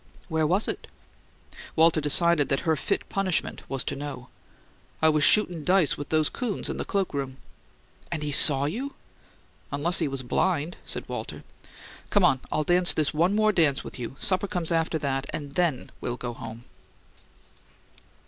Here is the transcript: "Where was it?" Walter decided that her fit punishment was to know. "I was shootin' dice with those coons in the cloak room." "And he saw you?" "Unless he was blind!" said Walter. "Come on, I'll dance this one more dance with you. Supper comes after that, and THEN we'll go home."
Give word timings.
"Where 0.29 0.47
was 0.47 0.67
it?" 0.67 0.87
Walter 1.75 2.01
decided 2.01 2.49
that 2.49 2.61
her 2.61 2.75
fit 2.75 3.07
punishment 3.07 3.61
was 3.69 3.83
to 3.83 3.95
know. 3.95 4.29
"I 4.99 5.09
was 5.09 5.23
shootin' 5.23 5.63
dice 5.63 5.95
with 5.95 6.09
those 6.09 6.27
coons 6.27 6.69
in 6.69 6.77
the 6.77 6.85
cloak 6.85 7.13
room." 7.13 7.37
"And 8.11 8.23
he 8.23 8.31
saw 8.31 8.65
you?" 8.65 8.95
"Unless 9.71 9.99
he 9.99 10.07
was 10.07 10.23
blind!" 10.23 10.77
said 10.87 11.07
Walter. 11.07 11.43
"Come 12.09 12.23
on, 12.23 12.39
I'll 12.51 12.63
dance 12.63 12.93
this 12.95 13.13
one 13.13 13.35
more 13.35 13.51
dance 13.51 13.83
with 13.83 13.99
you. 13.99 14.15
Supper 14.17 14.47
comes 14.47 14.71
after 14.71 14.97
that, 14.97 15.27
and 15.29 15.51
THEN 15.51 15.91
we'll 16.01 16.17
go 16.17 16.33
home." 16.33 16.63